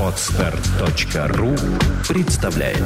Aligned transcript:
Отстар.ру 0.00 1.54
представляет 2.08 2.82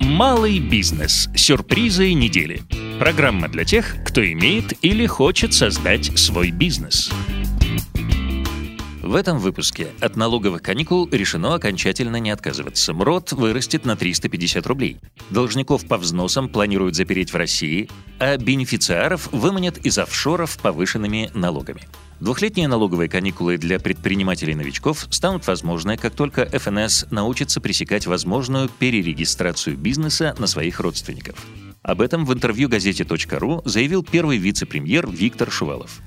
Малый 0.00 0.58
бизнес. 0.58 1.28
Сюрпризы 1.36 2.12
недели. 2.12 2.62
Программа 2.98 3.46
для 3.46 3.64
тех, 3.64 3.98
кто 4.04 4.20
имеет 4.32 4.72
или 4.84 5.06
хочет 5.06 5.54
создать 5.54 6.18
свой 6.18 6.50
бизнес. 6.50 7.12
В 9.10 9.16
этом 9.16 9.40
выпуске 9.40 9.88
от 10.00 10.14
налоговых 10.14 10.62
каникул 10.62 11.08
решено 11.10 11.54
окончательно 11.54 12.18
не 12.18 12.30
отказываться. 12.30 12.94
МРОД 12.94 13.32
вырастет 13.32 13.84
на 13.84 13.96
350 13.96 14.64
рублей. 14.68 15.00
Должников 15.30 15.84
по 15.88 15.96
взносам 15.96 16.48
планируют 16.48 16.94
запереть 16.94 17.32
в 17.32 17.36
России, 17.36 17.90
а 18.20 18.36
бенефициаров 18.36 19.28
выманят 19.32 19.78
из 19.78 19.98
офшоров 19.98 20.56
повышенными 20.58 21.28
налогами. 21.34 21.88
Двухлетние 22.20 22.68
налоговые 22.68 23.08
каникулы 23.08 23.56
для 23.56 23.80
предпринимателей-новичков 23.80 25.08
станут 25.10 25.44
возможны, 25.48 25.96
как 25.96 26.14
только 26.14 26.46
ФНС 26.46 27.06
научится 27.10 27.60
пресекать 27.60 28.06
возможную 28.06 28.68
перерегистрацию 28.68 29.76
бизнеса 29.76 30.36
на 30.38 30.46
своих 30.46 30.78
родственников. 30.78 31.44
Об 31.82 32.00
этом 32.00 32.24
в 32.24 32.32
интервью 32.32 32.68
газете 32.68 33.04
.ру 33.38 33.60
заявил 33.64 34.04
первый 34.04 34.38
вице-премьер 34.38 35.10
Виктор 35.10 35.50
Шувалов. 35.50 36.00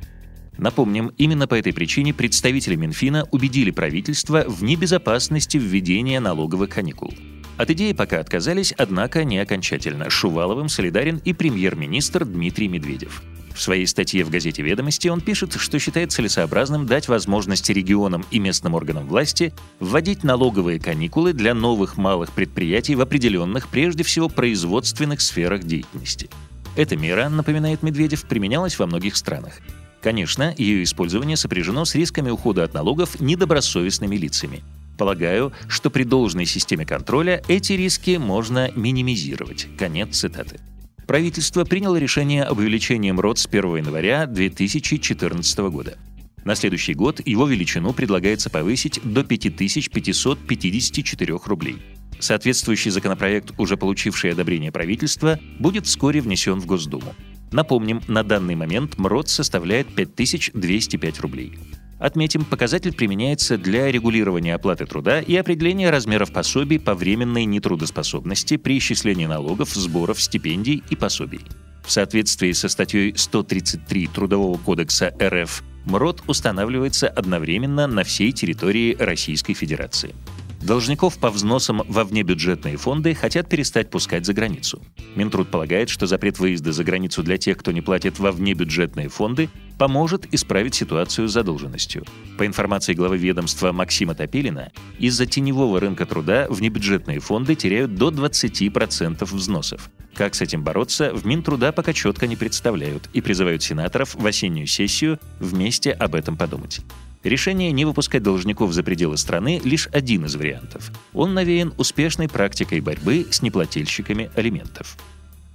Напомним, 0.57 1.11
именно 1.17 1.47
по 1.47 1.55
этой 1.55 1.73
причине 1.73 2.13
представители 2.13 2.75
Минфина 2.75 3.27
убедили 3.31 3.71
правительство 3.71 4.45
в 4.47 4.63
небезопасности 4.63 5.57
введения 5.57 6.19
налоговых 6.19 6.69
каникул. 6.69 7.13
От 7.57 7.69
идеи 7.71 7.93
пока 7.93 8.19
отказались, 8.19 8.73
однако 8.77 9.23
не 9.23 9.37
окончательно. 9.37 10.09
Шуваловым 10.09 10.69
солидарен 10.69 11.21
и 11.23 11.33
премьер-министр 11.33 12.25
Дмитрий 12.25 12.67
Медведев. 12.67 13.21
В 13.53 13.61
своей 13.61 13.85
статье 13.85 14.23
в 14.23 14.31
газете 14.31 14.63
«Ведомости» 14.63 15.07
он 15.07 15.21
пишет, 15.21 15.53
что 15.53 15.77
считает 15.77 16.11
целесообразным 16.11 16.87
дать 16.87 17.07
возможность 17.07 17.69
регионам 17.69 18.25
и 18.31 18.39
местным 18.39 18.73
органам 18.73 19.05
власти 19.05 19.53
вводить 19.79 20.23
налоговые 20.23 20.79
каникулы 20.79 21.33
для 21.33 21.53
новых 21.53 21.97
малых 21.97 22.31
предприятий 22.31 22.95
в 22.95 23.01
определенных, 23.01 23.67
прежде 23.67 24.03
всего, 24.03 24.27
производственных 24.27 25.21
сферах 25.21 25.63
деятельности. 25.63 26.29
Эта 26.75 26.97
мера, 26.97 27.29
напоминает 27.29 27.83
Медведев, 27.83 28.23
применялась 28.23 28.79
во 28.79 28.87
многих 28.87 29.15
странах. 29.15 29.59
Конечно, 30.03 30.53
ее 30.57 30.83
использование 30.83 31.37
сопряжено 31.37 31.85
с 31.85 31.95
рисками 31.95 32.29
ухода 32.29 32.65
от 32.65 32.73
налогов 32.73 33.21
недобросовестными 33.21 34.17
лицами. 34.17 34.61
Полагаю, 34.97 35.53
что 35.69 35.89
при 35.89 36.03
должной 36.03 36.45
системе 36.45 36.85
контроля 36.85 37.41
эти 37.47 37.71
риски 37.73 38.17
можно 38.17 38.69
минимизировать. 38.75 39.69
Конец 39.77 40.17
цитаты. 40.17 40.59
Правительство 41.07 41.63
приняло 41.63 41.95
решение 41.95 42.43
об 42.43 42.57
увеличении 42.57 43.11
МРОД 43.11 43.39
с 43.39 43.45
1 43.45 43.77
января 43.77 44.25
2014 44.25 45.59
года. 45.71 45.97
На 46.43 46.55
следующий 46.55 46.93
год 46.93 47.25
его 47.25 47.47
величину 47.47 47.93
предлагается 47.93 48.49
повысить 48.49 48.99
до 49.03 49.23
5554 49.23 51.39
рублей. 51.45 51.77
Соответствующий 52.19 52.91
законопроект, 52.91 53.53
уже 53.57 53.77
получивший 53.77 54.31
одобрение 54.31 54.73
правительства, 54.73 55.39
будет 55.59 55.85
вскоре 55.85 56.19
внесен 56.19 56.59
в 56.59 56.65
Госдуму. 56.65 57.15
Напомним, 57.53 58.01
на 58.07 58.23
данный 58.23 58.55
момент 58.55 58.97
МРОД 58.97 59.29
составляет 59.29 59.87
5205 59.93 61.19
рублей. 61.19 61.53
Отметим, 61.99 62.43
показатель 62.43 62.93
применяется 62.93 63.59
для 63.59 63.91
регулирования 63.91 64.55
оплаты 64.55 64.87
труда 64.87 65.21
и 65.21 65.35
определения 65.35 65.91
размеров 65.91 66.33
пособий 66.33 66.79
по 66.79 66.95
временной 66.95 67.45
нетрудоспособности 67.45 68.57
при 68.57 68.79
исчислении 68.79 69.27
налогов, 69.27 69.69
сборов, 69.69 70.19
стипендий 70.19 70.83
и 70.89 70.95
пособий. 70.95 71.41
В 71.85 71.91
соответствии 71.91 72.53
со 72.53 72.69
статьей 72.69 73.13
133 73.15 74.07
Трудового 74.07 74.57
кодекса 74.57 75.13
РФ 75.21 75.63
МРОД 75.85 76.23
устанавливается 76.27 77.07
одновременно 77.07 77.85
на 77.85 78.03
всей 78.03 78.31
территории 78.31 78.95
Российской 78.97 79.53
Федерации. 79.53 80.15
Должников 80.63 81.17
по 81.17 81.29
взносам 81.29 81.81
во 81.89 82.05
внебюджетные 82.05 82.77
фонды 82.77 83.13
хотят 83.13 83.49
перестать 83.49 83.89
пускать 83.89 84.25
за 84.25 84.33
границу. 84.33 84.81
Минтруд 85.13 85.51
полагает, 85.51 85.89
что 85.89 86.07
запрет 86.07 86.39
выезда 86.39 86.71
за 86.71 86.85
границу 86.85 87.21
для 87.21 87.37
тех, 87.37 87.57
кто 87.57 87.73
не 87.73 87.81
платит 87.81 88.17
во 88.17 88.31
внебюджетные 88.31 89.09
фонды, 89.09 89.49
поможет 89.77 90.33
исправить 90.33 90.73
ситуацию 90.73 91.27
с 91.27 91.33
задолженностью. 91.33 92.05
По 92.37 92.45
информации 92.45 92.93
главы 92.93 93.17
ведомства 93.17 93.73
Максима 93.73 94.15
Топилина, 94.15 94.71
из-за 94.99 95.25
теневого 95.25 95.81
рынка 95.81 96.05
труда 96.05 96.47
внебюджетные 96.49 97.19
фонды 97.19 97.55
теряют 97.55 97.95
до 97.95 98.09
20% 98.09 99.25
взносов. 99.25 99.89
Как 100.15 100.33
с 100.33 100.41
этим 100.41 100.63
бороться, 100.63 101.13
в 101.13 101.25
Минтруда 101.25 101.73
пока 101.73 101.91
четко 101.91 102.25
не 102.25 102.37
представляют 102.37 103.09
и 103.11 103.19
призывают 103.19 103.63
сенаторов 103.63 104.15
в 104.15 104.25
осеннюю 104.25 104.67
сессию 104.67 105.19
вместе 105.41 105.91
об 105.91 106.15
этом 106.15 106.37
подумать. 106.37 106.79
Решение 107.23 107.71
не 107.71 107.85
выпускать 107.85 108.21
должников 108.21 108.73
за 108.73 108.83
пределы 108.83 109.17
страны– 109.17 109.61
лишь 109.63 109.87
один 109.93 110.25
из 110.25 110.35
вариантов. 110.35 110.91
Он 111.13 111.33
навеян 111.33 111.73
успешной 111.77 112.27
практикой 112.27 112.81
борьбы 112.81 113.27
с 113.31 113.41
неплательщиками 113.41 114.29
алиментов. 114.35 114.97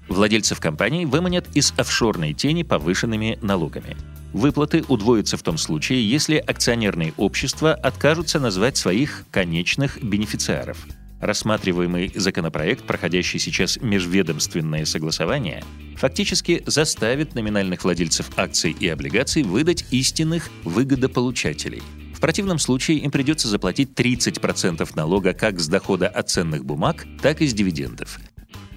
Владельцев 0.09 0.61
компаний 0.61 1.05
выманят 1.05 1.47
из 1.55 1.75
офшорной 1.77 2.33
тени 2.33 2.62
повышенными 2.62 3.39
налогами. 3.43 3.97
Выплаты 4.33 4.83
удвоятся 4.89 5.37
в 5.37 5.43
том 5.43 5.59
случае, 5.59 6.09
если 6.09 6.37
акционерные 6.37 7.12
общества 7.19 7.75
откажутся 7.75 8.41
назвать 8.41 8.79
своих 8.79 9.25
конечных 9.31 10.03
бенефициаров– 10.03 10.79
Рассматриваемый 11.21 12.12
законопроект, 12.15 12.84
проходящий 12.84 13.41
сейчас 13.41 13.79
межведомственное 13.81 14.84
согласование, 14.84 15.65
фактически 15.97 16.62
заставит 16.67 17.34
номинальных 17.34 17.83
владельцев 17.83 18.31
акций 18.37 18.77
и 18.79 18.89
облигаций 18.89 19.43
выдать 19.43 19.84
истинных 19.91 20.49
выгодополучателей. 20.62 21.83
В 22.15 22.21
противном 22.21 22.59
случае 22.59 22.99
им 22.99 23.11
придется 23.11 23.49
заплатить 23.49 23.91
30% 23.95 24.89
налога 24.95 25.34
как 25.34 25.59
с 25.59 25.69
дохода 25.69 26.09
от 26.09 26.31
ценных 26.31 26.65
бумаг, 26.65 27.06
так 27.21 27.43
и 27.43 27.47
с 27.47 27.55
дивидендов. 27.55 28.19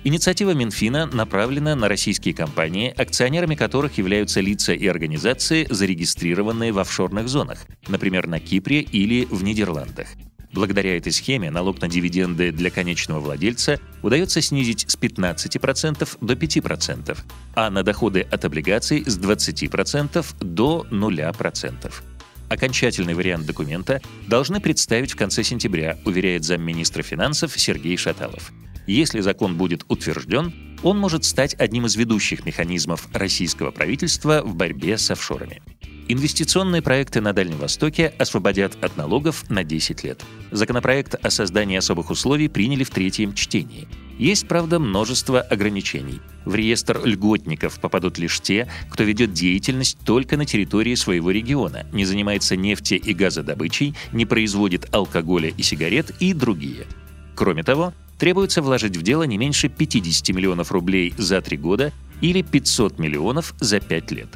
Инициатива 0.03 0.56
Минфина 0.56 1.06
направлена 1.06 1.75
на 1.75 1.88
российские 1.88 2.34
компании, 2.34 2.91
акционерами 2.96 3.53
которых 3.53 4.00
являются 4.00 4.41
лица 4.41 4.73
и 4.73 4.88
организации, 4.88 5.68
зарегистрированные 5.69 6.72
в 6.72 6.79
офшорных 6.79 7.28
зонах, 7.28 7.68
например, 7.88 8.25
на 8.25 8.40
Кипре 8.40 8.81
или 8.81 9.25
в 9.25 9.44
Нидерландах. 9.44 10.08
Благодаря 10.53 10.97
этой 10.97 11.13
схеме 11.13 11.50
налог 11.50 11.81
на 11.81 11.88
дивиденды 11.88 12.51
для 12.51 12.69
конечного 12.69 13.19
владельца 13.19 13.79
удается 14.01 14.41
снизить 14.41 14.85
с 14.89 14.97
15% 14.97 16.17
до 16.19 16.34
5%, 16.34 17.17
а 17.56 17.69
на 17.69 17.84
доходы 17.84 18.22
от 18.22 18.44
облигаций 18.44 19.03
с 19.06 19.17
20% 19.17 20.25
до 20.41 20.85
0%. 20.91 21.94
Окончательный 22.50 23.13
вариант 23.13 23.45
документа 23.45 24.01
должны 24.28 24.59
представить 24.59 25.13
в 25.13 25.16
конце 25.16 25.41
сентября, 25.41 25.97
уверяет 26.03 26.44
замминистра 26.44 27.01
финансов 27.01 27.57
Сергей 27.57 27.95
Шаталов. 27.95 28.51
Если 28.88 29.22
закон 29.22 29.56
будет 29.56 29.85
утвержден, 29.88 30.53
он 30.84 30.97
может 30.97 31.23
стать 31.23 31.53
одним 31.53 31.85
из 31.85 31.95
ведущих 31.95 32.45
механизмов 32.45 33.07
российского 33.13 33.72
правительства 33.72 34.41
в 34.44 34.56
борьбе 34.56 34.97
с 34.97 35.09
офшорами. 35.11 35.61
Инвестиционные 36.13 36.81
проекты 36.81 37.22
на 37.22 37.31
Дальнем 37.31 37.57
Востоке 37.57 38.13
освободят 38.17 38.77
от 38.83 38.97
налогов 38.97 39.49
на 39.49 39.63
10 39.63 40.03
лет. 40.03 40.22
Законопроект 40.51 41.16
о 41.16 41.29
создании 41.29 41.77
особых 41.77 42.09
условий 42.09 42.49
приняли 42.49 42.83
в 42.83 42.89
третьем 42.89 43.33
чтении. 43.33 43.88
Есть, 44.19 44.45
правда, 44.49 44.77
множество 44.77 45.39
ограничений. 45.39 46.19
В 46.44 46.53
реестр 46.53 46.99
льготников 47.05 47.79
попадут 47.79 48.17
лишь 48.17 48.41
те, 48.41 48.67
кто 48.89 49.05
ведет 49.05 49.31
деятельность 49.31 49.99
только 50.03 50.35
на 50.35 50.44
территории 50.45 50.95
своего 50.95 51.31
региона, 51.31 51.85
не 51.94 52.03
занимается 52.03 52.57
нефти- 52.57 52.95
и 52.95 53.13
газодобычей, 53.13 53.95
не 54.11 54.25
производит 54.25 54.93
алкоголя 54.93 55.47
и 55.47 55.63
сигарет 55.63 56.11
и 56.19 56.33
другие. 56.33 56.88
Кроме 57.35 57.63
того, 57.63 57.93
требуется 58.19 58.61
вложить 58.61 58.97
в 58.97 59.01
дело 59.01 59.23
не 59.23 59.38
меньше 59.38 59.69
50 59.69 60.35
миллионов 60.35 60.73
рублей 60.73 61.13
за 61.17 61.39
три 61.39 61.55
года 61.55 61.93
или 62.19 62.41
500 62.41 62.99
миллионов 62.99 63.55
за 63.61 63.79
пять 63.79 64.11
лет. 64.11 64.28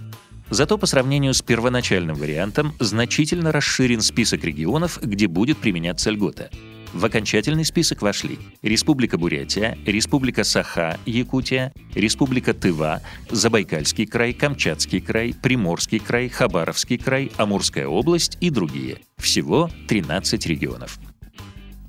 Зато 0.50 0.78
по 0.78 0.86
сравнению 0.86 1.34
с 1.34 1.42
первоначальным 1.42 2.16
вариантом 2.16 2.74
значительно 2.80 3.52
расширен 3.52 4.02
список 4.02 4.44
регионов, 4.44 5.00
где 5.02 5.28
будет 5.28 5.58
применяться 5.58 6.12
льгота. 6.12 6.50
В 6.94 7.04
окончательный 7.04 7.66
список 7.66 8.02
вошли 8.02 8.40
Республика 8.62 9.18
Бурятия, 9.18 9.78
Республика 9.86 10.46
Саха, 10.46 10.98
Якутия, 11.06 11.74
Республика 11.94 12.54
Тыва, 12.54 13.02
Забайкальский 13.30 14.06
край, 14.06 14.32
Камчатский 14.32 15.02
край, 15.02 15.34
Приморский 15.34 16.00
край, 16.00 16.30
Хабаровский 16.30 16.98
край, 16.98 17.34
Амурская 17.36 17.88
область 17.88 18.38
и 18.40 18.50
другие. 18.50 19.00
Всего 19.18 19.70
13 19.90 20.46
регионов. 20.46 21.00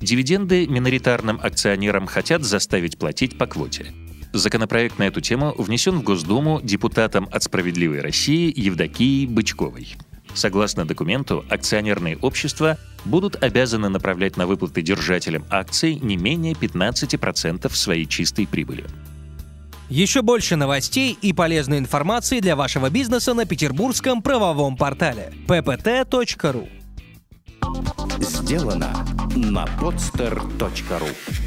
Дивиденды 0.01 0.67
миноритарным 0.67 1.39
акционерам 1.41 2.05
хотят 2.05 2.43
заставить 2.43 2.97
платить 2.97 3.37
по 3.37 3.47
квоте. 3.47 3.93
Законопроект 4.33 4.99
на 4.99 5.03
эту 5.03 5.21
тему 5.21 5.53
внесен 5.57 5.99
в 5.99 6.03
Госдуму 6.03 6.61
депутатом 6.61 7.27
от 7.31 7.43
«Справедливой 7.43 8.01
России» 8.01 8.53
Евдокией 8.55 9.25
Бычковой. 9.25 9.95
Согласно 10.33 10.85
документу, 10.85 11.43
акционерные 11.49 12.17
общества 12.17 12.77
будут 13.05 13.41
обязаны 13.41 13.89
направлять 13.89 14.37
на 14.37 14.45
выплаты 14.45 14.81
держателям 14.81 15.45
акций 15.49 15.95
не 15.95 16.17
менее 16.17 16.53
15% 16.53 17.73
своей 17.73 18.05
чистой 18.05 18.45
прибыли. 18.45 18.85
Еще 19.89 20.21
больше 20.21 20.57
новостей 20.57 21.17
и 21.21 21.31
полезной 21.31 21.79
информации 21.79 22.39
для 22.41 22.55
вашего 22.55 22.89
бизнеса 22.89 23.33
на 23.33 23.45
петербургском 23.45 24.21
правовом 24.21 24.75
портале 24.75 25.33
ppt.ru 25.47 26.69
Сделано 28.19 28.93
на 29.35 29.65
podster.ru 29.79 31.46